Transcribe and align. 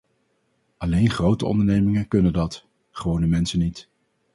Alleen 0.77 1.09
grote 1.09 1.45
ondernemingen 1.45 2.07
kunnen 2.07 2.33
dat, 2.33 2.65
gewone 2.91 3.27
mensen 3.27 3.59
niet. 3.59 3.89